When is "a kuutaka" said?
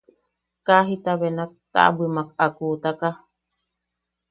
2.43-3.09